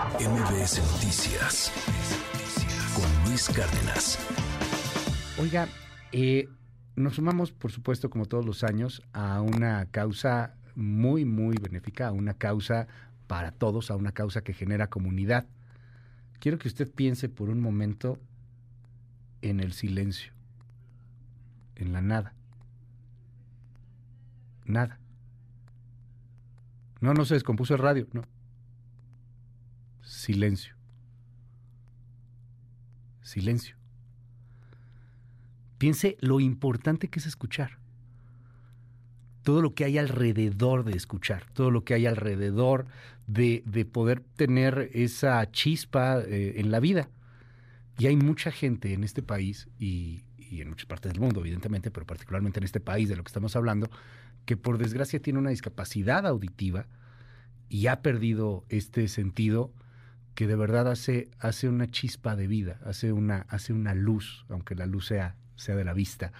MBS 0.00 0.80
Noticias 0.92 1.70
con 2.94 3.28
Luis 3.28 3.50
Cárdenas. 3.50 4.18
Oiga, 5.38 5.68
eh, 6.12 6.48
nos 6.96 7.16
sumamos, 7.16 7.52
por 7.52 7.70
supuesto, 7.70 8.08
como 8.08 8.24
todos 8.24 8.46
los 8.46 8.64
años, 8.64 9.02
a 9.12 9.42
una 9.42 9.84
causa 9.90 10.54
muy, 10.74 11.26
muy 11.26 11.56
benéfica, 11.60 12.08
a 12.08 12.12
una 12.12 12.32
causa 12.32 12.88
para 13.26 13.50
todos, 13.50 13.90
a 13.90 13.96
una 13.96 14.12
causa 14.12 14.40
que 14.40 14.54
genera 14.54 14.88
comunidad. 14.88 15.46
Quiero 16.38 16.58
que 16.58 16.68
usted 16.68 16.90
piense 16.90 17.28
por 17.28 17.50
un 17.50 17.60
momento 17.60 18.16
en 19.42 19.60
el 19.60 19.74
silencio, 19.74 20.32
en 21.76 21.92
la 21.92 22.00
nada. 22.00 22.32
Nada. 24.64 24.98
No, 27.02 27.12
no 27.12 27.26
se 27.26 27.34
descompuso 27.34 27.74
el 27.74 27.80
radio, 27.80 28.06
no. 28.14 28.22
Silencio. 30.20 30.74
Silencio. 33.22 33.74
Piense 35.78 36.18
lo 36.20 36.40
importante 36.40 37.08
que 37.08 37.20
es 37.20 37.26
escuchar. 37.26 37.78
Todo 39.42 39.62
lo 39.62 39.74
que 39.74 39.84
hay 39.84 39.96
alrededor 39.96 40.84
de 40.84 40.92
escuchar, 40.92 41.46
todo 41.54 41.70
lo 41.70 41.84
que 41.84 41.94
hay 41.94 42.04
alrededor 42.04 42.84
de, 43.26 43.62
de 43.64 43.86
poder 43.86 44.20
tener 44.20 44.90
esa 44.92 45.50
chispa 45.52 46.20
eh, 46.20 46.52
en 46.56 46.70
la 46.70 46.80
vida. 46.80 47.08
Y 47.96 48.06
hay 48.06 48.16
mucha 48.16 48.50
gente 48.50 48.92
en 48.92 49.04
este 49.04 49.22
país 49.22 49.68
y, 49.78 50.24
y 50.36 50.60
en 50.60 50.68
muchas 50.68 50.84
partes 50.84 51.12
del 51.12 51.20
mundo, 51.22 51.40
evidentemente, 51.40 51.90
pero 51.90 52.04
particularmente 52.04 52.60
en 52.60 52.64
este 52.64 52.80
país 52.80 53.08
de 53.08 53.16
lo 53.16 53.24
que 53.24 53.30
estamos 53.30 53.56
hablando, 53.56 53.88
que 54.44 54.58
por 54.58 54.76
desgracia 54.76 55.22
tiene 55.22 55.38
una 55.38 55.48
discapacidad 55.48 56.26
auditiva 56.26 56.88
y 57.70 57.86
ha 57.86 58.02
perdido 58.02 58.66
este 58.68 59.08
sentido 59.08 59.72
que 60.34 60.46
de 60.46 60.56
verdad 60.56 60.88
hace, 60.88 61.30
hace 61.38 61.68
una 61.68 61.90
chispa 61.90 62.36
de 62.36 62.46
vida, 62.46 62.78
hace 62.84 63.12
una, 63.12 63.46
hace 63.48 63.72
una 63.72 63.94
luz, 63.94 64.44
aunque 64.48 64.74
la 64.74 64.86
luz 64.86 65.06
sea, 65.06 65.36
sea 65.56 65.76
de 65.76 65.84
la 65.84 65.92
vista. 65.92 66.32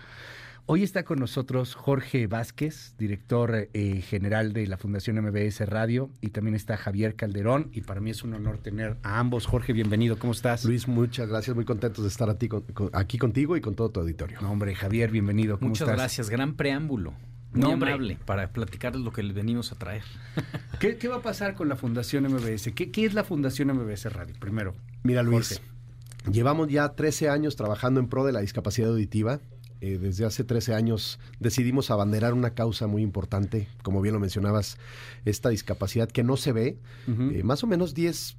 Hoy 0.72 0.84
está 0.84 1.02
con 1.02 1.18
nosotros 1.18 1.74
Jorge 1.74 2.28
Vázquez, 2.28 2.94
director 2.96 3.68
eh, 3.72 4.00
general 4.02 4.52
de 4.52 4.68
la 4.68 4.76
Fundación 4.76 5.20
MBS 5.20 5.68
Radio, 5.68 6.10
y 6.20 6.28
también 6.28 6.54
está 6.54 6.76
Javier 6.76 7.16
Calderón, 7.16 7.70
y 7.72 7.80
para 7.80 8.00
mí 8.00 8.10
es 8.10 8.22
un 8.22 8.34
honor 8.34 8.58
tener 8.58 8.96
a 9.02 9.18
ambos. 9.18 9.46
Jorge, 9.46 9.72
bienvenido, 9.72 10.16
¿cómo 10.16 10.32
estás? 10.32 10.64
Luis, 10.64 10.86
muchas 10.86 11.28
gracias, 11.28 11.56
muy 11.56 11.64
contentos 11.64 12.04
de 12.04 12.08
estar 12.08 12.30
aquí, 12.30 12.46
con, 12.46 12.64
aquí 12.92 13.18
contigo 13.18 13.56
y 13.56 13.60
con 13.60 13.74
todo 13.74 13.90
tu 13.90 13.98
auditorio. 13.98 14.40
No, 14.40 14.52
hombre, 14.52 14.76
Javier, 14.76 15.10
bienvenido, 15.10 15.58
¿cómo 15.58 15.70
Muchas 15.70 15.88
estás? 15.88 15.98
gracias, 15.98 16.30
gran 16.30 16.54
preámbulo. 16.54 17.14
Muy 17.52 17.62
No, 17.62 17.72
amable 17.72 18.16
para 18.24 18.52
platicarles 18.52 19.02
lo 19.02 19.12
que 19.12 19.22
le 19.22 19.32
venimos 19.32 19.72
a 19.72 19.74
traer. 19.76 20.02
¿Qué, 20.80 20.96
qué 20.96 21.08
va 21.08 21.16
a 21.16 21.22
pasar 21.22 21.54
con 21.54 21.68
la 21.68 21.76
Fundación 21.76 22.24
MBS? 22.24 22.70
¿Qué, 22.74 22.90
qué 22.90 23.04
es 23.04 23.14
la 23.14 23.24
Fundación 23.24 23.68
MBS 23.76 24.12
Radio? 24.12 24.34
Primero. 24.38 24.74
Mira, 25.02 25.22
Luis, 25.22 25.60
Jorge. 25.60 26.32
llevamos 26.32 26.68
ya 26.68 26.90
13 26.90 27.28
años 27.28 27.56
trabajando 27.56 27.98
en 28.00 28.08
pro 28.08 28.24
de 28.24 28.32
la 28.32 28.40
discapacidad 28.40 28.90
auditiva. 28.90 29.40
Eh, 29.82 29.98
desde 29.98 30.26
hace 30.26 30.44
13 30.44 30.74
años 30.74 31.18
decidimos 31.38 31.90
abanderar 31.90 32.34
una 32.34 32.50
causa 32.50 32.86
muy 32.86 33.02
importante, 33.02 33.66
como 33.82 34.02
bien 34.02 34.12
lo 34.12 34.20
mencionabas, 34.20 34.76
esta 35.24 35.48
discapacidad 35.48 36.08
que 36.10 36.22
no 36.22 36.36
se 36.36 36.52
ve. 36.52 36.78
Eh, 37.08 37.42
más 37.44 37.64
o 37.64 37.66
menos 37.66 37.96
10% 37.96 38.36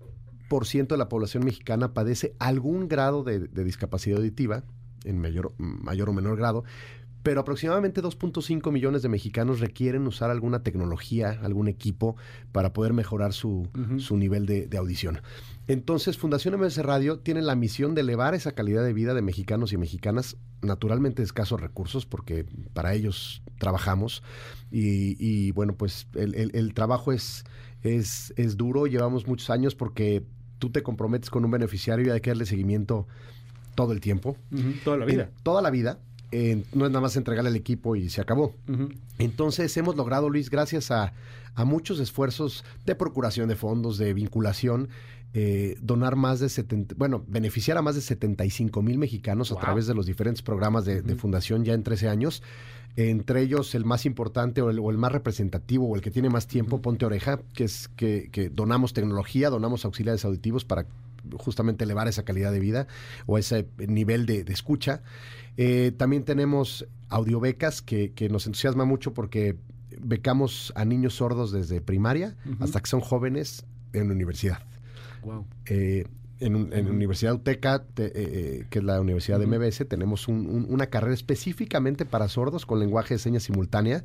de 0.88 0.98
la 0.98 1.10
población 1.10 1.44
mexicana 1.44 1.94
padece 1.94 2.36
algún 2.40 2.88
grado 2.88 3.24
de, 3.24 3.40
de 3.40 3.64
discapacidad 3.64 4.18
auditiva, 4.20 4.64
en 5.04 5.20
mayor, 5.20 5.54
mayor 5.58 6.10
o 6.10 6.14
menor 6.14 6.38
grado, 6.38 6.64
pero 7.24 7.42
aproximadamente 7.42 8.02
2.5 8.02 8.72
millones 8.72 9.02
de 9.04 9.10
mexicanos 9.10 9.60
requieren 9.60 10.08
usar 10.08 10.30
alguna 10.32 10.64
tecnología, 10.64 11.40
algún 11.44 11.68
equipo 11.68 12.16
para 12.52 12.74
poder 12.74 12.94
mejorar 12.94 13.34
su, 13.34 13.68
su 14.00 14.18
nivel 14.18 14.46
de, 14.46 14.68
de 14.68 14.78
audición. 14.78 15.22
Entonces, 15.68 16.18
Fundación 16.18 16.60
MS 16.60 16.78
Radio 16.80 17.20
tiene 17.20 17.42
la 17.42 17.56
misión 17.56 17.94
de 17.96 18.02
elevar 18.02 18.34
esa 18.34 18.54
calidad 18.54 18.84
de 18.84 18.94
vida 18.94 19.14
de 19.14 19.22
mexicanos 19.22 19.72
y 19.74 19.78
mexicanas, 19.78 20.36
naturalmente 20.62 21.22
de 21.22 21.26
escasos 21.26 21.62
recursos, 21.62 22.06
porque 22.06 22.46
para 22.74 22.94
ellos 22.94 23.42
trabajamos. 23.60 24.24
Y, 24.72 25.16
y, 25.20 25.52
bueno, 25.52 25.76
pues 25.76 26.08
el, 26.16 26.34
el- 26.36 26.52
el 26.56 26.74
trabajo 26.74 27.12
es, 27.12 27.44
es, 27.84 28.34
es 28.36 28.58
duro, 28.58 28.88
llevamos 28.88 29.28
muchos 29.28 29.50
años 29.50 29.76
porque 29.76 30.24
tú 30.60 30.72
te 30.72 30.82
comprometes 30.84 31.30
con 31.30 31.46
un 31.46 31.52
beneficiario 31.52 32.08
y 32.08 32.10
hay 32.10 32.22
que 32.22 32.32
darle 32.32 32.46
seguimiento 32.46 33.08
todo 33.76 33.94
el 33.94 34.02
tiempo. 34.02 34.36
Toda 34.84 34.98
la 34.98 35.06
vida. 35.06 35.24
Eh, 35.24 35.30
toda 35.44 35.62
la 35.62 35.70
vida. 35.70 36.00
Eh, 36.32 36.64
no 36.74 36.86
es 36.86 36.92
nada 36.92 37.02
más 37.02 37.18
entregarle 37.18 37.50
al 37.50 37.56
equipo 37.56 37.96
y 37.96 38.10
se 38.10 38.22
acabó. 38.22 38.56
Entonces 39.18 39.76
hemos 39.78 39.96
logrado, 39.96 40.30
Luis, 40.30 40.50
gracias 40.50 40.92
a, 40.92 41.14
a 41.56 41.66
muchos 41.66 42.00
esfuerzos 42.00 42.64
de 42.86 42.96
procuración 42.96 43.50
de 43.50 43.56
fondos, 43.56 43.98
de 43.98 44.14
vinculación, 44.14 44.90
eh, 45.34 45.78
donar 45.82 46.16
más 46.16 46.40
de 46.40 46.50
70, 46.50 46.96
bueno, 46.98 47.24
beneficiar 47.28 47.78
a 47.78 47.82
más 47.82 47.96
de 47.96 48.02
75 48.02 48.82
mil 48.82 48.98
mexicanos 48.98 49.50
Wow. 49.50 49.60
a 49.60 49.62
través 49.62 49.88
de 49.88 49.94
los 49.94 50.06
diferentes 50.06 50.42
programas 50.42 50.86
de, 50.86 51.02
fundación 51.16 51.64
ya 51.64 51.74
en 51.74 51.84
13 51.84 52.10
años. 52.10 52.44
Entre 52.98 53.42
ellos, 53.42 53.74
el 53.74 53.86
más 53.86 54.06
importante 54.06 54.62
o 54.62 54.70
el, 54.70 54.80
o 54.80 54.92
el 54.92 54.98
más 54.98 55.14
representativo 55.14 55.88
o 55.88 55.96
el 55.96 56.02
que 56.02 56.12
tiene 56.12 56.30
más 56.30 56.48
tiempo. 56.48 56.82
Ponte 56.82 57.06
Oreja, 57.06 57.40
que 57.54 57.64
es 57.64 57.88
que, 57.96 58.28
que 58.34 58.50
donamos 58.50 58.92
tecnología, 58.92 59.50
donamos 59.50 59.86
auxiliares 59.86 60.26
auditivos 60.26 60.66
para 60.66 60.86
justamente 61.38 61.84
elevar 61.84 62.08
esa 62.08 62.24
calidad 62.24 62.52
de 62.52 62.60
vida 62.60 62.88
o 63.26 63.38
ese 63.38 63.68
nivel 63.78 64.26
de, 64.26 64.44
de 64.44 64.54
escucha. 64.54 65.02
Eh, 65.58 65.92
también 65.98 66.24
tenemos 66.24 66.88
audiobecas 67.10 67.82
que, 67.82 68.14
que 68.14 68.30
nos 68.30 68.46
entusiasma 68.48 68.86
mucho 68.86 69.14
porque 69.14 69.58
becamos 70.00 70.72
a 70.76 70.86
niños 70.86 71.16
sordos 71.16 71.52
desde 71.52 71.82
primaria 71.82 72.36
hasta 72.60 72.80
que 72.80 72.90
son 72.90 73.02
jóvenes 73.02 73.66
en 73.94 74.08
la 74.08 74.14
universidad. 74.14 74.60
Wow. 75.24 75.46
Eh, 75.66 76.06
en, 76.42 76.56
un- 76.56 76.74
en. 76.74 76.88
Universidad 76.90 77.34
UTECA, 77.36 77.86
te- 77.94 78.06
eh, 78.08 78.12
eh, 78.16 78.66
que 78.70 78.80
es 78.80 78.86
la 78.86 79.00
Universidad 79.00 79.40
de 79.40 79.46
MBS, 79.48 79.86
tenemos 79.86 80.28
un- 80.28 80.48
un- 80.48 80.66
una 80.70 80.88
carrera 80.88 81.14
específicamente 81.14 82.06
para 82.06 82.28
sordos 82.28 82.66
con 82.66 82.80
lenguaje 82.80 83.14
de 83.14 83.20
señas 83.20 83.44
simultánea. 83.44 84.04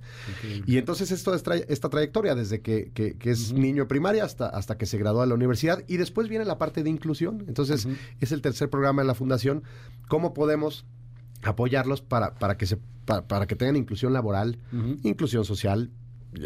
Y 0.66 0.78
entonces 0.78 1.10
esto 1.10 1.34
es 1.34 1.44
tra- 1.44 1.64
esta 1.68 1.88
trayectoria 1.88 2.34
desde 2.34 2.60
que, 2.60 2.90
que- 2.94 3.14
que 3.18 3.30
es 3.30 3.52
niño 3.52 3.82
de 3.84 3.88
primaria 3.88 4.24
hasta, 4.24 4.46
hasta 4.48 4.78
que 4.78 4.86
se 4.86 4.98
gradúa 4.98 5.22
de 5.22 5.28
la 5.28 5.34
universidad 5.34 5.82
y 5.88 5.96
después 5.96 6.28
viene 6.28 6.44
la 6.44 6.58
parte 6.58 6.82
de 6.82 6.90
inclusión. 6.90 7.44
Entonces 7.48 7.86
es 8.20 8.32
el 8.32 8.40
tercer 8.42 8.70
programa 8.70 9.02
de 9.02 9.08
la 9.08 9.14
fundación. 9.14 9.62
¿Cómo 10.08 10.32
podemos 10.34 10.84
apoyarlos 11.42 12.00
para, 12.02 12.34
para, 12.34 12.56
que, 12.56 12.66
se, 12.66 12.78
para, 13.04 13.26
para 13.26 13.46
que 13.46 13.56
tengan 13.56 13.76
inclusión 13.76 14.12
laboral, 14.12 14.58
inclusión 15.02 15.44
social? 15.44 15.90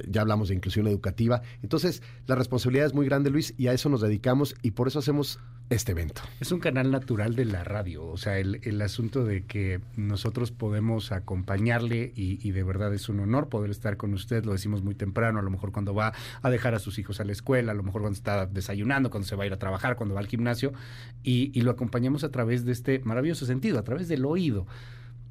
Ya 0.08 0.20
hablamos 0.20 0.48
de 0.50 0.54
inclusión 0.54 0.86
educativa. 0.86 1.42
Entonces, 1.62 2.00
la 2.26 2.36
responsabilidad 2.36 2.86
es 2.86 2.94
muy 2.94 3.06
grande, 3.06 3.30
Luis, 3.30 3.54
y 3.58 3.66
a 3.66 3.72
eso 3.72 3.88
nos 3.88 4.00
dedicamos 4.00 4.54
y 4.62 4.70
por 4.72 4.86
eso 4.86 5.00
hacemos 5.00 5.40
este 5.70 5.92
evento. 5.92 6.22
Es 6.40 6.50
un 6.50 6.58
canal 6.58 6.90
natural 6.90 7.36
de 7.36 7.44
la 7.44 7.62
radio, 7.62 8.04
o 8.04 8.16
sea, 8.16 8.38
el, 8.38 8.60
el 8.64 8.82
asunto 8.82 9.24
de 9.24 9.44
que 9.44 9.80
nosotros 9.96 10.50
podemos 10.50 11.12
acompañarle 11.12 12.12
y, 12.16 12.46
y 12.46 12.50
de 12.50 12.64
verdad 12.64 12.92
es 12.92 13.08
un 13.08 13.20
honor 13.20 13.48
poder 13.48 13.70
estar 13.70 13.96
con 13.96 14.12
usted, 14.12 14.44
lo 14.44 14.52
decimos 14.52 14.82
muy 14.82 14.96
temprano, 14.96 15.38
a 15.38 15.42
lo 15.42 15.50
mejor 15.50 15.70
cuando 15.70 15.94
va 15.94 16.12
a 16.42 16.50
dejar 16.50 16.74
a 16.74 16.80
sus 16.80 16.98
hijos 16.98 17.20
a 17.20 17.24
la 17.24 17.30
escuela, 17.30 17.70
a 17.70 17.74
lo 17.76 17.84
mejor 17.84 18.02
cuando 18.02 18.16
está 18.16 18.46
desayunando, 18.46 19.10
cuando 19.10 19.28
se 19.28 19.36
va 19.36 19.44
a 19.44 19.46
ir 19.46 19.52
a 19.52 19.58
trabajar, 19.58 19.94
cuando 19.94 20.14
va 20.16 20.20
al 20.20 20.26
gimnasio, 20.26 20.72
y, 21.22 21.52
y 21.54 21.62
lo 21.62 21.70
acompañamos 21.70 22.24
a 22.24 22.30
través 22.30 22.64
de 22.64 22.72
este 22.72 22.98
maravilloso 23.04 23.46
sentido, 23.46 23.78
a 23.78 23.84
través 23.84 24.08
del 24.08 24.24
oído. 24.24 24.66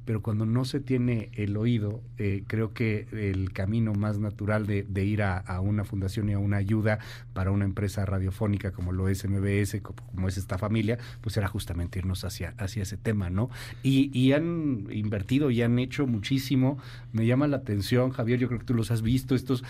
Pero 0.04 0.22
cuando 0.22 0.46
no 0.46 0.64
se 0.64 0.80
tiene 0.80 1.30
el 1.34 1.56
oído, 1.56 2.02
eh, 2.18 2.44
creo 2.46 2.72
que 2.72 3.06
el 3.12 3.52
camino 3.52 3.92
más 3.92 4.18
natural 4.18 4.66
de, 4.66 4.82
de 4.82 5.04
ir 5.04 5.22
a, 5.22 5.38
a 5.38 5.60
una 5.60 5.84
fundación 5.84 6.28
y 6.28 6.32
a 6.32 6.38
una 6.38 6.56
ayuda 6.56 6.98
para 7.32 7.50
una 7.50 7.64
empresa 7.64 8.04
radiofónica 8.04 8.72
como 8.72 8.92
lo 8.92 9.08
es 9.08 9.24
MBS, 9.24 9.80
como, 9.82 10.04
como 10.06 10.28
es 10.28 10.36
esta 10.36 10.58
familia, 10.58 10.98
pues 11.20 11.36
era 11.36 11.48
justamente 11.48 11.98
irnos 11.98 12.24
hacia, 12.24 12.54
hacia 12.58 12.82
ese 12.82 12.96
tema, 12.96 13.30
¿no? 13.30 13.50
Y, 13.82 14.10
y 14.18 14.32
han 14.32 14.86
invertido 14.90 15.50
y 15.50 15.62
han 15.62 15.78
hecho 15.78 16.06
muchísimo. 16.06 16.78
Me 17.12 17.26
llama 17.26 17.46
la 17.46 17.58
atención, 17.58 18.10
Javier, 18.10 18.38
yo 18.38 18.48
creo 18.48 18.60
que 18.60 18.66
tú 18.66 18.74
los 18.74 18.90
has 18.90 19.02
visto, 19.02 19.34
estos 19.34 19.64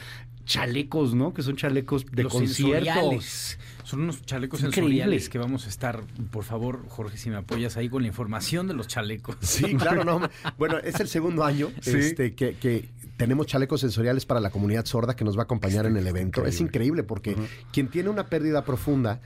chalecos, 0.44 1.14
¿no? 1.14 1.32
Que 1.34 1.42
son 1.42 1.56
chalecos 1.56 2.06
de 2.06 2.22
Los 2.24 2.32
conciertos. 2.32 2.84
sensoriales. 2.84 3.58
Son 3.84 4.00
unos 4.02 4.22
chalecos 4.24 4.60
Increíble. 4.60 4.74
sensoriales 4.96 5.28
que 5.28 5.38
vamos 5.38 5.66
a 5.66 5.68
estar, 5.68 6.02
por 6.30 6.44
favor, 6.44 6.84
Jorge, 6.88 7.16
si 7.16 7.30
me 7.30 7.36
apoyas 7.36 7.76
ahí 7.76 7.88
con 7.88 8.02
la 8.02 8.08
información 8.08 8.68
de 8.68 8.74
los 8.74 8.86
chalecos. 8.88 9.36
Sí, 9.40 9.74
claro, 9.76 10.04
no. 10.04 10.20
Bueno, 10.58 10.78
es 10.78 11.00
el 11.00 11.08
segundo 11.08 11.44
año 11.44 11.70
Sí. 11.80 11.96
este, 11.96 12.34
que, 12.34 12.54
que 12.54 12.88
tenemos 13.20 13.46
chalecos 13.46 13.82
sensoriales 13.82 14.24
para 14.24 14.40
la 14.40 14.48
comunidad 14.48 14.86
sorda 14.86 15.14
que 15.14 15.26
nos 15.26 15.36
va 15.36 15.42
a 15.42 15.44
acompañar 15.44 15.84
en 15.84 15.94
el 15.98 16.06
evento. 16.06 16.46
Es 16.46 16.58
increíble 16.62 17.02
porque 17.02 17.36
quien 17.70 17.88
tiene 17.88 18.08
una 18.08 18.24
pérdida 18.28 18.64
profunda, 18.64 19.20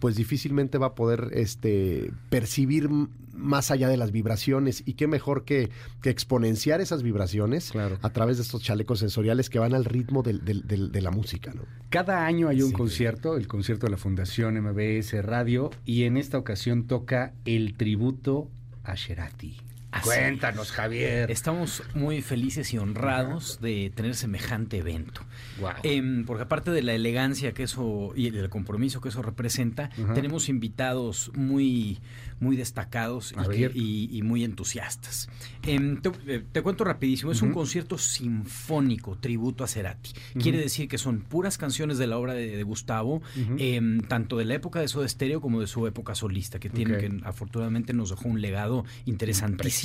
pues 0.00 0.16
difícilmente 0.16 0.78
va 0.78 0.88
a 0.88 0.94
poder 0.96 1.30
este, 1.32 2.10
percibir 2.28 2.88
más 3.32 3.70
allá 3.70 3.88
de 3.88 3.96
las 3.96 4.10
vibraciones. 4.10 4.82
Y 4.84 4.94
qué 4.94 5.06
mejor 5.06 5.44
que, 5.44 5.70
que 6.02 6.10
exponenciar 6.10 6.80
esas 6.80 7.04
vibraciones 7.04 7.70
Claro. 7.70 7.98
a 8.02 8.10
través 8.10 8.38
de 8.38 8.42
estos 8.42 8.62
chalecos 8.64 8.98
sensoriales 8.98 9.48
que 9.48 9.60
van 9.60 9.74
al 9.74 9.84
ritmo 9.84 10.24
del- 10.24 10.44
del- 10.44 10.66
del- 10.66 10.90
de 10.90 11.00
la 11.02 11.12
música, 11.12 11.52
¿no? 11.54 11.62
Cada 11.88 12.26
año 12.26 12.48
hay 12.48 12.62
un 12.62 12.70
Sí. 12.70 12.74
concierto, 12.74 13.36
el 13.36 13.46
concierto 13.46 13.86
de 13.86 13.92
la 13.92 13.96
Fundación 13.98 14.56
MBS 14.56 15.22
Radio, 15.22 15.70
y 15.84 16.02
en 16.02 16.16
esta 16.16 16.36
ocasión 16.36 16.88
toca 16.88 17.32
el 17.44 17.74
tributo 17.76 18.48
a 18.82 18.96
Sherati. 18.96 19.56
Así 19.90 20.08
Cuéntanos, 20.08 20.72
Javier. 20.72 21.30
Estamos 21.30 21.82
muy 21.94 22.20
felices 22.20 22.72
y 22.74 22.78
honrados 22.78 23.60
de 23.60 23.90
tener 23.94 24.14
semejante 24.14 24.78
evento. 24.78 25.22
Wow. 25.60 25.70
Em, 25.82 26.24
porque 26.24 26.42
aparte 26.42 26.70
de 26.70 26.82
la 26.82 26.92
elegancia 26.92 27.52
que 27.52 27.62
eso 27.62 28.12
y 28.14 28.26
el 28.26 28.48
compromiso 28.48 29.00
que 29.00 29.08
eso 29.08 29.22
representa, 29.22 29.90
tenemos 30.14 30.48
invitados 30.48 31.30
muy, 31.34 31.98
muy 32.40 32.56
destacados 32.56 33.34
y, 33.74 34.20
muy 34.22 34.44
entusiastas. 34.44 35.28
Em, 35.62 36.00
te, 36.00 36.10
eh, 36.26 36.44
te 36.50 36.62
cuento 36.62 36.84
rapidísimo, 36.84 37.32
es 37.32 37.42
un 37.42 37.52
concierto 37.52 37.96
sinfónico, 37.96 39.16
tributo 39.16 39.64
a 39.64 39.68
Cerati. 39.68 40.10
Quiere 40.38 40.58
decir 40.58 40.88
que 40.88 40.98
son 40.98 41.20
puras 41.20 41.58
canciones 41.58 41.98
de 41.98 42.06
la 42.06 42.18
obra 42.18 42.34
de, 42.34 42.56
de 42.56 42.62
Gustavo, 42.62 43.22
em, 43.58 44.00
tanto 44.00 44.36
de 44.36 44.44
la 44.44 44.54
época 44.54 44.80
de 44.80 44.88
Soda 44.88 45.08
Stereo 45.08 45.40
como 45.40 45.60
de 45.60 45.66
su 45.66 45.86
época 45.86 46.14
solista, 46.14 46.58
que 46.58 46.70
tiene 46.70 46.98
que 46.98 47.20
afortunadamente 47.24 47.92
nos 47.92 48.10
dejó 48.10 48.28
un 48.28 48.40
legado 48.40 48.84
interesantísimo, 49.04 49.75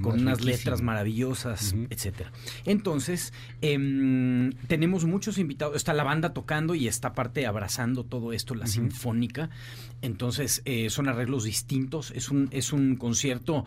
Con 0.00 0.20
unas 0.20 0.38
riquísimo. 0.38 0.44
letras 0.44 0.82
maravillosas, 0.82 1.74
etcétera. 1.90 2.32
Entonces, 2.64 3.32
em, 3.60 4.52
tenemos 4.68 5.04
muchos 5.04 5.38
invitados, 5.38 5.76
está 5.76 5.92
la 5.94 6.04
banda 6.04 6.32
tocando 6.32 6.74
y 6.74 6.88
esta 6.88 7.12
parte 7.12 7.46
abrazando 7.46 8.04
todo 8.04 8.32
esto, 8.32 8.54
la 8.54 8.66
sinfónica. 8.66 9.50
Entonces, 10.00 10.62
eh, 10.64 10.90
son 10.90 11.08
arreglos 11.08 11.44
distintos, 11.44 12.12
es 12.12 12.30
un, 12.30 12.48
es 12.50 12.72
un 12.72 12.96
concierto 12.96 13.64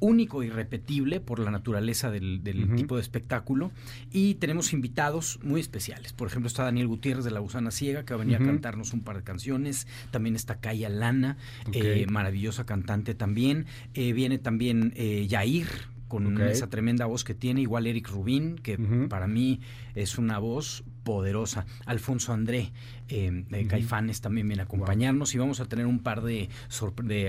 único 0.00 0.42
y 0.42 0.50
repetible 0.50 1.20
por 1.20 1.38
la 1.38 1.50
naturaleza 1.50 2.10
del, 2.10 2.42
tipo 2.74 2.96
de 2.96 3.02
espectáculo 3.02 3.70
y 4.10 4.34
tenemos 4.34 4.72
invitados 4.72 5.38
muy 5.42 5.60
especiales. 5.60 6.12
Por 6.12 6.28
ejemplo, 6.28 6.48
está 6.48 6.64
Daniel 6.64 6.88
Gutiérrez 6.88 7.24
de 7.24 7.30
La 7.30 7.40
Gusana 7.40 7.70
Ciega 7.70 8.04
que 8.04 8.14
va 8.14 8.20
a 8.20 8.24
venir 8.24 8.36
a 8.36 8.44
cantarnos 8.44 8.92
un 8.92 9.02
par 9.02 9.16
de 9.16 9.22
canciones. 9.22 9.86
También 10.10 10.34
está 10.36 10.60
Kaya 10.60 10.88
Lana, 10.88 11.36
eh, 11.72 12.06
maravillosa 12.10 12.66
cantante 12.66 13.14
también. 13.14 13.66
Eh, 13.94 14.12
viene 14.12 14.38
también 14.38 14.92
eh, 14.96 15.26
Yair 15.28 15.68
con 16.10 16.40
esa 16.42 16.68
tremenda 16.68 17.06
voz 17.06 17.24
que 17.24 17.34
tiene, 17.34 17.62
igual 17.62 17.86
Eric 17.86 18.10
Rubín, 18.10 18.56
que 18.56 18.76
para 19.08 19.26
mí 19.28 19.60
es 19.94 20.18
una 20.18 20.38
voz 20.38 20.84
poderosa. 21.04 21.64
Alfonso 21.86 22.32
André, 22.32 22.72
eh, 23.08 23.44
de. 23.48 23.66
Caifanes, 23.66 24.20
también 24.20 24.48
viene 24.48 24.62
a 24.62 24.64
acompañarnos 24.64 25.34
y 25.34 25.38
vamos 25.38 25.60
a 25.60 25.66
tener 25.66 25.86
un 25.86 26.00
par 26.00 26.22
de, 26.22 26.50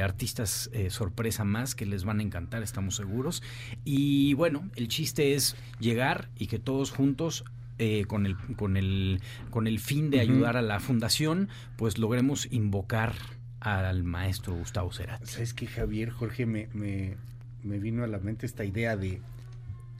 artistas 0.03 0.69
eh, 0.73 0.89
sorpresa 0.89 1.45
más 1.45 1.75
que 1.75 1.85
les 1.85 2.03
van 2.03 2.19
a 2.19 2.23
encantar, 2.23 2.63
estamos 2.63 2.95
seguros. 2.95 3.43
Y 3.85 4.33
bueno, 4.33 4.67
el 4.75 4.87
chiste 4.87 5.35
es 5.35 5.55
llegar 5.79 6.29
y 6.37 6.47
que 6.47 6.57
todos 6.57 6.89
juntos 6.89 7.45
eh, 7.77 8.05
con, 8.05 8.25
el, 8.25 8.35
con, 8.57 8.77
el, 8.77 9.21
con 9.51 9.67
el 9.67 9.79
fin 9.79 10.09
de 10.09 10.21
ayudar 10.21 10.57
a 10.57 10.63
la 10.63 10.79
fundación, 10.79 11.49
pues 11.77 11.99
logremos 11.99 12.47
invocar 12.51 13.13
al 13.59 14.03
maestro 14.03 14.55
Gustavo 14.55 14.91
Cerati. 14.91 15.27
¿Sabes 15.27 15.53
qué, 15.53 15.67
Javier? 15.67 16.09
Jorge, 16.09 16.47
me, 16.47 16.67
me, 16.73 17.15
me 17.63 17.79
vino 17.79 18.03
a 18.03 18.07
la 18.07 18.19
mente 18.19 18.45
esta 18.45 18.65
idea 18.65 18.97
de, 18.97 19.21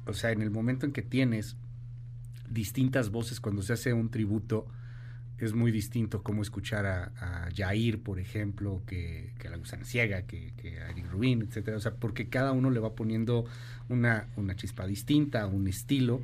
o 0.05 0.13
sea, 0.13 0.31
en 0.31 0.41
el 0.41 0.51
momento 0.51 0.85
en 0.85 0.91
que 0.91 1.01
tienes 1.01 1.55
distintas 2.49 3.09
voces 3.09 3.39
cuando 3.39 3.61
se 3.61 3.73
hace 3.73 3.93
un 3.93 4.09
tributo, 4.09 4.67
es 5.37 5.53
muy 5.53 5.71
distinto 5.71 6.21
como 6.21 6.43
escuchar 6.43 6.85
a, 6.85 7.11
a 7.17 7.49
Jair, 7.55 8.03
por 8.03 8.19
ejemplo, 8.19 8.83
que, 8.85 9.33
que 9.39 9.47
a 9.47 9.51
la 9.51 9.57
Gusana 9.57 9.85
Ciega, 9.85 10.21
que, 10.23 10.53
que 10.55 10.79
a 10.79 10.89
Eric 10.91 11.11
Rubin, 11.11 11.41
etcétera. 11.41 11.77
O 11.77 11.79
sea, 11.79 11.95
porque 11.95 12.29
cada 12.29 12.51
uno 12.51 12.69
le 12.69 12.79
va 12.79 12.93
poniendo 12.93 13.45
una, 13.89 14.27
una 14.35 14.55
chispa 14.55 14.85
distinta, 14.85 15.47
un 15.47 15.67
estilo. 15.67 16.21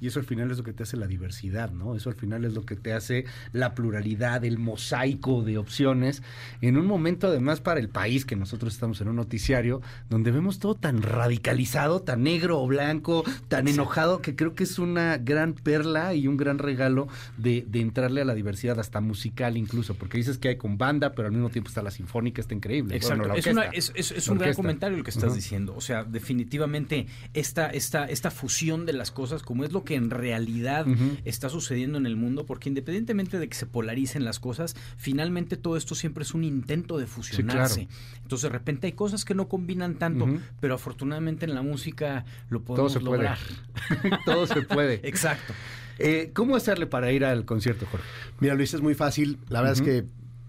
Y 0.00 0.06
eso 0.06 0.18
al 0.20 0.26
final 0.26 0.50
es 0.50 0.58
lo 0.58 0.64
que 0.64 0.72
te 0.72 0.82
hace 0.82 0.96
la 0.96 1.06
diversidad, 1.06 1.70
¿no? 1.72 1.94
Eso 1.94 2.08
al 2.10 2.16
final 2.16 2.44
es 2.44 2.54
lo 2.54 2.64
que 2.64 2.76
te 2.76 2.92
hace 2.92 3.24
la 3.52 3.74
pluralidad, 3.74 4.44
el 4.44 4.58
mosaico 4.58 5.42
de 5.42 5.58
opciones. 5.58 6.22
En 6.60 6.76
un 6.76 6.86
momento, 6.86 7.26
además, 7.28 7.60
para 7.60 7.80
el 7.80 7.88
país, 7.88 8.24
que 8.24 8.36
nosotros 8.36 8.72
estamos 8.74 9.00
en 9.00 9.08
un 9.08 9.16
noticiario, 9.16 9.80
donde 10.08 10.30
vemos 10.30 10.58
todo 10.58 10.74
tan 10.74 11.02
radicalizado, 11.02 12.00
tan 12.02 12.22
negro 12.22 12.60
o 12.60 12.66
blanco, 12.66 13.24
tan 13.48 13.68
enojado, 13.68 14.20
que 14.20 14.36
creo 14.36 14.54
que 14.54 14.64
es 14.64 14.78
una 14.78 15.16
gran 15.18 15.54
perla 15.54 16.14
y 16.14 16.26
un 16.26 16.36
gran 16.36 16.58
regalo 16.58 17.08
de, 17.38 17.64
de 17.68 17.80
entrarle 17.80 18.20
a 18.20 18.24
la 18.24 18.34
diversidad, 18.34 18.78
hasta 18.80 19.00
musical 19.00 19.56
incluso, 19.56 19.94
porque 19.94 20.18
dices 20.18 20.38
que 20.38 20.48
hay 20.48 20.56
con 20.56 20.76
banda, 20.78 21.12
pero 21.12 21.26
al 21.28 21.32
mismo 21.32 21.50
tiempo 21.50 21.68
está 21.68 21.82
la 21.82 21.90
sinfónica, 21.90 22.40
está 22.40 22.54
increíble. 22.54 22.96
Exacto, 22.96 23.18
Bueno, 23.18 23.34
la 23.34 23.38
es, 23.38 23.46
una- 23.46 23.62
orquesta. 23.66 23.92
es- 23.96 24.10
es- 24.10 24.18
es 24.18 24.26
La 24.26 24.32
un 24.32 24.38
gran 24.38 24.54
comentario 24.54 24.98
lo 24.98 25.04
que 25.04 25.10
estás 25.10 25.34
diciendo. 25.34 25.74
O 25.76 25.80
sea, 25.80 26.04
definitivamente 26.04 27.06
esta, 27.34 27.68
esta, 27.70 28.04
esta 28.06 28.30
fusión 28.30 28.86
de 28.86 28.92
las 28.92 29.10
cosas, 29.10 29.42
como 29.42 29.64
es 29.64 29.72
lo 29.72 29.79
que 29.84 29.94
en 29.94 30.10
realidad 30.10 30.86
está 31.24 31.48
sucediendo 31.48 31.98
en 31.98 32.06
el 32.06 32.16
mundo, 32.16 32.46
porque 32.46 32.68
independientemente 32.68 33.38
de 33.38 33.48
que 33.48 33.54
se 33.56 33.66
polaricen 33.66 34.24
las 34.24 34.38
cosas, 34.40 34.76
finalmente 34.96 35.56
todo 35.56 35.76
esto 35.76 35.94
siempre 35.94 36.22
es 36.22 36.34
un 36.34 36.44
intento 36.44 36.98
de 36.98 37.06
fusionarse. 37.06 37.88
Entonces, 38.22 38.42
de 38.42 38.48
repente 38.50 38.86
hay 38.86 38.92
cosas 38.92 39.24
que 39.24 39.34
no 39.34 39.48
combinan 39.48 39.94
tanto, 39.96 40.28
pero 40.60 40.74
afortunadamente 40.74 41.44
en 41.46 41.54
la 41.54 41.62
música 41.62 42.24
lo 42.48 42.60
Todo 42.60 42.66
podemos 42.76 42.92
se 42.92 43.00
puede. 43.00 43.12
lograr. 43.22 43.38
Todo 44.24 44.46
se 44.46 44.62
puede. 44.62 45.00
Exacto. 45.08 45.52
Eh, 45.98 46.30
¿Cómo 46.32 46.56
hacerle 46.56 46.86
para 46.86 47.12
ir 47.12 47.24
al 47.24 47.44
concierto, 47.44 47.86
Jorge? 47.90 48.06
Mira, 48.40 48.54
Luis, 48.54 48.72
es 48.72 48.80
muy 48.80 48.94
fácil. 48.94 49.38
La 49.48 49.60
verdad 49.60 49.76
es 49.76 49.82
que 49.82 50.04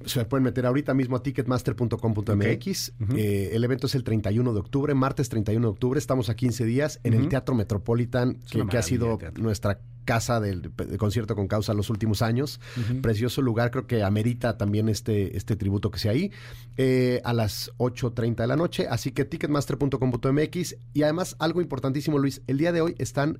se 0.06 0.26
pueden 0.26 0.44
meter 0.44 0.66
ahorita 0.66 0.94
mismo 0.94 1.16
a 1.16 1.24
ticketmaster.com.mx. 1.24 2.94
Eh, 3.16 3.50
el 3.54 3.64
evento 3.64 3.88
es 3.88 3.96
el 3.96 4.04
31 4.04 4.54
de 4.54 4.60
octubre, 4.60 4.94
martes 4.94 5.30
31 5.30 5.68
de 5.68 5.72
octubre. 5.72 5.98
Estamos 5.98 6.30
a 6.30 6.36
15 6.36 6.66
días 6.66 7.00
en 7.04 7.14
el 7.14 7.30
Teatro 7.30 7.56
Metropolitan, 7.56 8.38
que, 8.50 8.78
ha 8.78 8.82
sido 8.82 9.20
nuestra 9.36 9.80
casa 10.06 10.40
del, 10.40 10.62
de 10.62 10.98
concierto 10.98 11.36
con 11.36 11.48
causa 11.48 11.74
los 11.74 11.90
últimos 11.90 12.22
años. 12.22 12.60
Precioso 13.02 13.42
lugar, 13.42 13.72
creo 13.72 13.88
que 13.88 14.04
amerita 14.04 14.58
también 14.58 14.90
este, 14.90 15.38
este 15.38 15.56
tributo 15.56 15.92
que 15.92 16.00
sea 16.00 16.12
ahí, 16.12 16.32
eh, 16.78 17.22
a 17.24 17.34
las 17.34 17.72
8.30 17.78 18.36
de 18.36 18.48
la 18.48 18.56
noche. 18.56 18.88
Así 18.90 19.12
que 19.12 19.26
ticketmaster.com.mx. 19.26 20.76
Y 20.94 21.04
además, 21.04 21.36
algo 21.40 21.62
importantísimo, 21.62 22.18
Luis, 22.18 22.42
el 22.48 22.58
día 22.58 22.72
de 22.72 22.82
hoy 22.82 22.96
están 22.98 23.40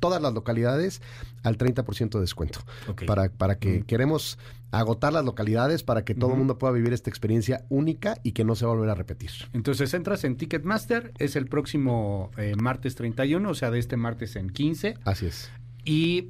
todas 0.00 0.20
las 0.22 0.32
localidades 0.34 1.02
al 1.42 1.56
30% 1.58 2.10
de 2.10 2.20
descuento. 2.20 2.60
Para, 3.06 3.28
para 3.30 3.58
que 3.58 3.78
Ujú. 3.78 3.86
queremos 3.86 4.38
agotar 4.70 5.12
las 5.14 5.24
localidades 5.24 5.82
para 5.82 6.04
que 6.04 6.14
todo 6.14 6.32
el 6.32 6.36
mundo 6.38 6.58
pueda 6.58 6.72
vivir 6.74 6.92
esta 6.92 7.08
experiencia 7.08 7.64
única 7.70 8.18
y 8.22 8.32
que 8.32 8.44
no 8.44 8.54
se 8.54 8.66
va 8.66 8.72
a 8.72 8.74
volver 8.74 8.90
a 8.90 8.94
repetir. 8.94 9.30
Entonces 9.54 9.94
entras 9.94 10.24
en 10.24 10.36
Ticketmaster, 10.36 11.12
es 11.18 11.36
el 11.36 11.46
próximo 11.46 12.30
eh, 12.36 12.54
martes 12.60 12.94
31, 12.94 13.48
o 13.48 13.54
sea, 13.54 13.70
de 13.70 13.78
este 13.78 13.96
martes 13.96 14.36
en 14.36 14.50
15. 14.50 14.98
Así 15.04 15.26
es. 15.26 15.50
Y 15.86 16.28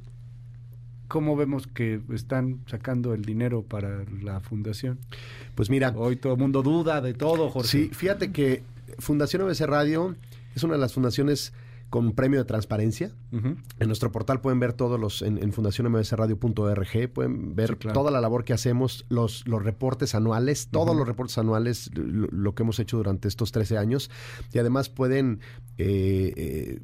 cómo 1.09 1.35
vemos 1.35 1.67
que 1.67 1.99
están 2.13 2.59
sacando 2.67 3.13
el 3.13 3.23
dinero 3.23 3.63
para 3.63 4.05
la 4.21 4.39
fundación. 4.39 4.99
Pues 5.55 5.69
mira, 5.69 5.91
Hoy 5.97 6.15
todo 6.15 6.33
el 6.33 6.39
mundo 6.39 6.61
duda 6.63 7.01
de 7.01 7.13
todo, 7.13 7.49
Jorge. 7.49 7.67
sí, 7.67 7.89
fíjate 7.91 8.31
que 8.31 8.63
Fundación 8.99 9.41
ABC 9.41 9.61
Radio 9.61 10.15
es 10.55 10.63
una 10.63 10.73
de 10.75 10.79
las 10.79 10.93
fundaciones 10.93 11.51
con 11.89 12.13
premio 12.13 12.39
de 12.39 12.45
transparencia. 12.45 13.11
En 13.31 13.87
nuestro 13.87 14.11
portal 14.11 14.41
pueden 14.41 14.59
ver 14.59 14.73
todos 14.73 14.99
los, 14.99 15.21
en, 15.21 15.37
en 15.41 15.51
fundacionmbsradio.org, 15.53 17.13
pueden 17.13 17.55
ver 17.55 17.69
Sí, 17.69 17.75
claro. 17.75 17.93
toda 17.99 18.11
la 18.11 18.21
labor 18.21 18.43
que 18.43 18.53
hacemos, 18.53 19.05
los, 19.09 19.47
los 19.47 19.63
reportes 19.63 20.15
anuales, 20.15 20.67
todos 20.69 20.95
los 20.95 21.07
reportes 21.07 21.37
anuales, 21.37 21.89
lo, 21.95 22.27
lo 22.31 22.55
que 22.55 22.63
hemos 22.63 22.79
hecho 22.79 22.97
durante 22.97 23.27
estos 23.27 23.51
13 23.51 23.77
años. 23.77 24.09
Y 24.53 24.59
además 24.59 24.89
pueden 24.89 25.39
eh, 25.77 26.33
eh, 26.35 26.79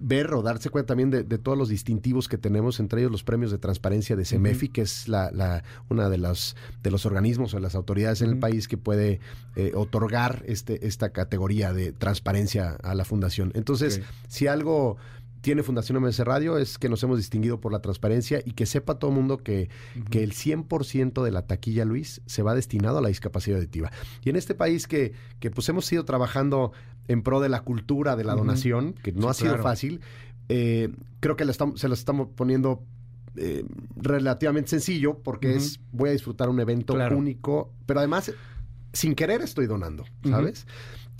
ver 0.00 0.32
o 0.34 0.42
darse 0.42 0.70
cuenta 0.70 0.88
también 0.88 1.10
de, 1.10 1.22
de 1.24 1.38
todos 1.38 1.56
los 1.58 1.68
distintivos 1.68 2.28
que 2.28 2.38
tenemos, 2.38 2.80
entre 2.80 3.00
ellos 3.00 3.12
los 3.12 3.24
premios 3.24 3.50
de 3.50 3.58
transparencia 3.58 4.16
de 4.16 4.24
CEMEFI, 4.24 4.68
que 4.68 4.82
es 4.82 5.08
la, 5.08 5.30
la- 5.30 5.62
una 5.88 6.08
de 6.08 6.18
los, 6.18 6.56
de 6.82 6.90
los 6.90 7.06
organismos 7.06 7.54
o 7.54 7.60
las 7.60 7.74
autoridades 7.74 8.22
en 8.22 8.30
el 8.30 8.38
país 8.38 8.68
que 8.68 8.76
puede 8.76 9.20
eh, 9.56 9.72
otorgar 9.74 10.42
este, 10.46 10.86
esta 10.86 11.10
categoría 11.10 11.72
de 11.72 11.92
transparencia 11.92 12.76
a 12.82 12.94
la 12.94 13.04
fundación. 13.04 13.52
Entonces, 13.54 13.89
Si 14.28 14.46
algo 14.46 14.96
tiene 15.40 15.62
Fundación 15.62 16.02
MS 16.02 16.18
Radio 16.20 16.58
es 16.58 16.76
que 16.76 16.88
nos 16.90 17.02
hemos 17.02 17.16
distinguido 17.16 17.60
por 17.60 17.72
la 17.72 17.80
transparencia 17.80 18.42
y 18.44 18.52
que 18.52 18.66
sepa 18.66 18.98
todo 18.98 19.10
el 19.10 19.16
mundo 19.16 19.38
que, 19.38 19.70
que 20.10 20.22
el 20.22 20.32
100% 20.32 21.22
de 21.22 21.30
la 21.30 21.46
taquilla, 21.46 21.84
Luis, 21.86 22.20
se 22.26 22.42
va 22.42 22.54
destinado 22.54 22.98
a 22.98 23.00
la 23.00 23.08
discapacidad 23.08 23.56
auditiva. 23.58 23.90
Y 24.22 24.28
en 24.28 24.36
este 24.36 24.54
país 24.54 24.86
que, 24.86 25.12
que 25.38 25.50
pues 25.50 25.66
hemos 25.70 25.90
ido 25.92 26.04
trabajando 26.04 26.72
en 27.08 27.22
pro 27.22 27.40
de 27.40 27.48
la 27.48 27.62
cultura 27.62 28.16
de 28.16 28.24
la 28.24 28.34
donación, 28.34 28.92
que 28.92 29.12
no 29.12 29.22
Sí, 29.22 29.28
ha 29.28 29.34
sido 29.34 29.48
claro. 29.52 29.62
fácil, 29.62 30.00
eh, 30.50 30.90
creo 31.20 31.36
que 31.36 31.44
estamos- 31.44 31.80
se 31.80 31.88
lo 31.88 31.94
estamos 31.94 32.28
poniendo 32.36 32.82
eh, 33.36 33.64
relativamente 33.96 34.70
sencillo 34.70 35.18
porque 35.22 35.54
es 35.54 35.78
voy 35.92 36.08
a 36.08 36.12
disfrutar 36.12 36.48
un 36.48 36.58
evento 36.60 36.94
Claro. 36.94 37.16
único, 37.16 37.72
pero 37.86 38.00
además 38.00 38.32
sin 38.92 39.14
querer 39.14 39.42
estoy 39.42 39.66
donando, 39.66 40.04
¿sabes? 40.24 40.66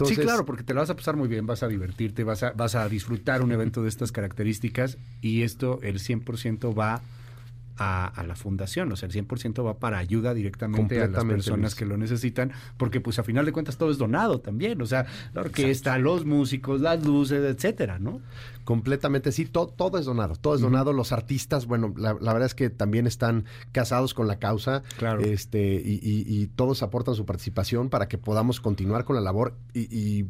sí, 0.04 0.16
claro, 0.16 0.44
porque 0.44 0.62
te 0.62 0.74
lo 0.74 0.80
vas 0.80 0.90
a 0.90 0.96
pasar 0.96 1.16
muy 1.16 1.28
bien, 1.28 1.46
vas 1.46 1.62
a 1.62 1.68
divertirte, 1.68 2.24
vas 2.24 2.42
a, 2.42 2.52
vas 2.52 2.74
a 2.74 2.88
disfrutar 2.88 3.42
un 3.42 3.52
evento 3.52 3.82
de 3.82 3.88
estas 3.88 4.12
características 4.12 4.98
y 5.20 5.42
esto, 5.42 5.80
el 5.82 5.98
100% 5.98 6.78
va 6.78 7.02
a, 7.82 8.22
la 8.26 8.36
fundación, 8.36 8.92
o 8.92 8.96
sea, 8.96 9.08
el 9.08 9.14
100% 9.14 9.64
va 9.64 9.78
para 9.78 9.96
ayuda 9.96 10.34
directamente 10.34 11.00
a 11.00 11.08
las 11.08 11.24
personas 11.24 11.74
que 11.74 11.86
lo 11.86 11.96
necesitan, 11.96 12.52
porque 12.76 13.00
pues 13.00 13.18
a 13.18 13.22
final 13.22 13.46
de 13.46 13.52
cuentas 13.52 13.78
todo 13.78 13.90
es 13.90 13.96
donado 13.96 14.40
también, 14.40 14.82
o 14.82 14.86
sea, 14.86 15.06
la 15.32 15.40
orquesta, 15.40 15.96
los 15.96 16.26
músicos, 16.26 16.82
las 16.82 17.02
luces, 17.04 17.42
etcétera, 17.42 17.98
¿no? 17.98 18.20
Completamente, 18.64 19.32
sí, 19.32 19.46
todo, 19.46 19.68
todo 19.68 19.98
es 19.98 20.04
donado, 20.04 20.36
todo 20.36 20.54
es 20.54 20.60
donado. 20.60 20.92
Los 20.92 21.10
artistas, 21.10 21.66
bueno, 21.66 21.92
la, 21.96 22.12
verdad 22.12 22.44
es 22.44 22.54
que 22.54 22.70
también 22.70 23.06
están 23.06 23.44
casados 23.72 24.14
con 24.14 24.28
la 24.28 24.38
causa, 24.38 24.82
claro. 24.98 25.22
este, 25.22 25.82
y, 25.84 26.46
todos 26.54 26.82
aportan 26.82 27.14
su 27.14 27.24
participación 27.24 27.88
para 27.88 28.06
que 28.06 28.18
podamos 28.18 28.60
continuar 28.60 29.04
con 29.04 29.16
la 29.16 29.22
labor 29.22 29.54
y, 29.74 30.26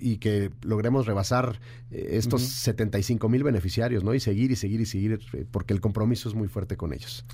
y, 0.00 0.16
que 0.18 0.52
logremos 0.62 1.06
rebasar 1.06 1.58
eh, 1.90 2.10
estos 2.12 2.42
75 2.42 3.28
mil 3.28 3.42
beneficiarios, 3.42 4.04
¿no? 4.04 4.14
Y 4.14 4.20
seguir 4.20 4.52
y 4.52 4.56
seguir 4.56 4.80
y 4.80 4.86
seguir, 4.86 5.20
eh, 5.32 5.44
porque 5.50 5.72
el 5.72 5.80
compromiso 5.80 6.28
es 6.28 6.34
muy 6.34 6.48
fuerte 6.48 6.73
con 6.76 6.92
ellos. 6.92 7.24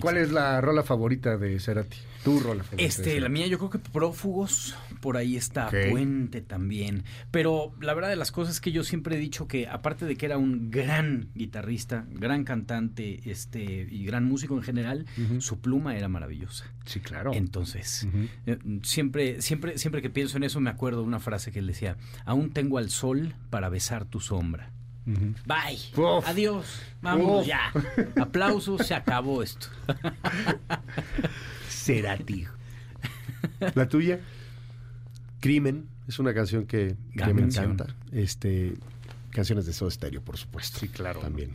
¿Cuál 0.00 0.18
es 0.18 0.32
la 0.32 0.60
rola 0.60 0.82
favorita 0.82 1.38
de 1.38 1.58
Cerati? 1.58 1.96
Tu 2.22 2.40
rola 2.40 2.62
favorita. 2.62 2.86
Este, 2.86 3.20
la 3.20 3.28
mía 3.28 3.46
yo 3.46 3.58
creo 3.58 3.70
que 3.70 3.78
Prófugos, 3.78 4.76
por 5.00 5.16
ahí 5.16 5.36
está, 5.36 5.70
Puente 5.70 6.42
también. 6.42 7.04
Pero 7.30 7.72
la 7.80 7.94
verdad 7.94 8.10
de 8.10 8.16
las 8.16 8.30
cosas 8.30 8.56
es 8.56 8.60
que 8.60 8.70
yo 8.70 8.84
siempre 8.84 9.16
he 9.16 9.18
dicho 9.18 9.48
que 9.48 9.66
aparte 9.66 10.04
de 10.04 10.16
que 10.16 10.26
era 10.26 10.36
un 10.36 10.70
gran 10.70 11.30
guitarrista, 11.34 12.04
gran 12.10 12.44
cantante, 12.44 13.30
este 13.30 13.62
y 13.90 14.04
gran 14.04 14.24
músico 14.24 14.54
en 14.56 14.62
general, 14.62 15.06
su 15.38 15.60
pluma 15.60 15.96
era 15.96 16.08
maravillosa. 16.08 16.66
Sí, 16.84 17.00
claro. 17.00 17.32
Entonces, 17.32 18.06
eh, 18.46 18.58
siempre 18.82 19.40
siempre 19.40 19.78
siempre 19.78 20.02
que 20.02 20.10
pienso 20.10 20.36
en 20.36 20.44
eso 20.44 20.60
me 20.60 20.70
acuerdo 20.70 21.00
de 21.00 21.06
una 21.06 21.20
frase 21.20 21.50
que 21.50 21.60
él 21.60 21.66
decía, 21.66 21.96
"Aún 22.26 22.50
tengo 22.50 22.78
al 22.78 22.90
sol 22.90 23.34
para 23.48 23.68
besar 23.70 24.04
tu 24.04 24.20
sombra." 24.20 24.70
Bye. 25.46 25.78
Adiós. 26.26 26.82
Vamos 27.00 27.46
ya. 27.46 27.72
Aplausos, 28.20 28.86
se 28.86 28.94
acabó 28.94 29.42
esto. 29.42 29.68
Será 31.68 32.16
tío. 32.18 32.50
La 33.74 33.88
tuya, 33.88 34.20
Crimen, 35.40 35.88
es 36.06 36.18
una 36.18 36.34
canción 36.34 36.66
que, 36.66 36.96
me 37.14 37.42
encanta. 37.42 37.86
Este, 38.12 38.74
canciones 39.30 39.66
de 39.66 39.72
Soda 39.72 39.90
Stereo, 39.90 40.22
por 40.22 40.36
supuesto. 40.36 40.78
Sí, 40.78 40.88
claro. 40.88 41.20
También. 41.20 41.52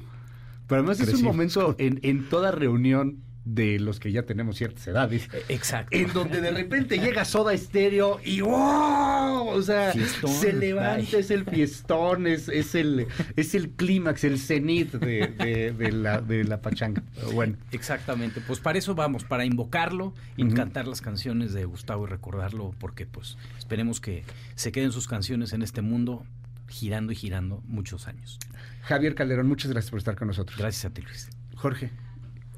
Pero 0.68 0.82
además 0.82 1.00
es 1.00 1.14
un 1.14 1.24
momento 1.24 1.76
en, 1.80 2.00
en 2.04 2.30
toda 2.30 2.52
reunión 2.52 3.22
de 3.46 3.80
los 3.80 4.00
que 4.00 4.12
ya 4.12 4.24
tenemos 4.24 4.58
ciertas 4.58 4.88
edades. 4.88 5.28
Exacto. 5.50 5.96
En 5.96 6.12
donde 6.14 6.42
de 6.42 6.52
repente 6.52 6.98
llega 6.98 7.26
Soda 7.26 7.54
Estéreo 7.54 8.20
y 8.24 8.42
¡wow! 8.42 9.23
O 9.54 9.62
sea, 9.62 9.94
se 9.94 10.54
levanta, 10.54 11.18
es 11.18 11.32
el 11.32 11.46
fiestón, 11.46 12.28
es, 12.28 12.50
es 12.50 12.76
el, 12.76 13.08
es 13.36 13.56
el 13.56 13.70
clímax, 13.72 14.24
el 14.24 14.40
cenit 14.40 14.94
de, 14.94 15.92
la, 15.92 16.22
de 16.22 16.44
la 16.44 16.62
pachanga. 16.62 17.04
Bueno. 17.34 17.58
Exactamente. 17.72 18.42
Pues 18.42 18.60
para 18.60 18.78
eso 18.78 18.96
vamos, 18.96 19.24
para 19.24 19.46
invocarlo 19.46 20.14
y 20.38 20.48
cantar 20.50 20.88
las 20.88 21.02
canciones 21.02 21.54
de 21.54 21.66
Gustavo 21.66 22.06
y 22.06 22.10
recordarlo, 22.10 22.74
porque 22.80 23.06
pues 23.06 23.38
esperemos 23.58 24.02
que 24.02 24.24
se 24.56 24.72
queden 24.72 24.92
sus 24.92 25.08
canciones 25.08 25.54
en 25.54 25.62
este 25.62 25.82
mundo 25.82 26.26
girando 26.68 27.12
y 27.12 27.16
girando 27.16 27.62
muchos 27.68 28.08
años. 28.08 28.40
Javier 28.82 29.16
Calderón, 29.16 29.48
muchas 29.48 29.72
gracias 29.72 29.92
por 29.92 30.00
estar 30.00 30.16
con 30.16 30.28
nosotros. 30.28 30.58
Gracias 30.58 30.86
a 30.86 30.90
ti, 30.94 31.02
Luis. 31.02 31.30
Jorge 31.56 31.92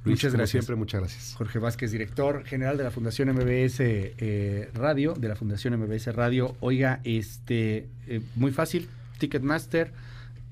muchas 0.05 0.33
gracias. 0.33 0.51
Siempre, 0.51 0.75
muchas 0.75 1.01
gracias. 1.01 1.35
Jorge 1.35 1.59
Vázquez, 1.59 1.91
director 1.91 2.43
general 2.45 2.77
de 2.77 2.83
la 2.83 2.91
Fundación 2.91 3.29
MBS 3.29 3.79
eh, 3.79 4.69
Radio, 4.73 5.13
de 5.13 5.27
la 5.27 5.35
Fundación 5.35 5.79
MBS 5.79 6.13
Radio. 6.15 6.55
Oiga, 6.59 7.01
este, 7.03 7.89
eh, 8.07 8.21
muy 8.35 8.51
fácil, 8.51 8.87
Ticketmaster, 9.17 9.91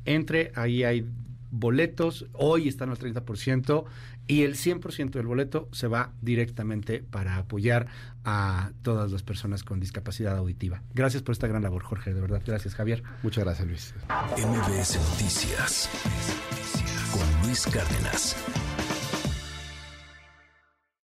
entre, 0.06 0.52
ahí 0.56 0.84
hay 0.84 1.06
boletos, 1.52 2.26
hoy 2.34 2.68
están 2.68 2.90
al 2.90 2.98
30% 2.98 3.86
y 4.26 4.44
el 4.44 4.56
100% 4.56 5.12
del 5.12 5.28
boleto 5.28 5.70
se 5.72 5.88
va 5.88 6.12
directamente 6.22 7.04
para 7.04 7.38
apoyar 7.38 7.88
a 8.24 8.72
todas 8.82 9.12
las 9.12 9.22
personas 9.22 9.64
con 9.64 9.80
discapacidad 9.80 10.38
auditiva. 10.38 10.82
Gracias 10.94 11.22
por 11.22 11.34
esta 11.34 11.48
gran 11.48 11.62
labor, 11.62 11.84
Jorge, 11.84 12.14
de 12.14 12.22
verdad. 12.22 12.42
Gracias, 12.46 12.74
Javier. 12.74 13.04
Muchas 13.22 13.44
gracias, 13.44 13.68
Luis. 13.68 13.94
MBS 14.38 14.98
Noticias 15.12 15.90
con 17.12 17.48
Luis 17.48 17.68
Cárdenas. 17.68 18.36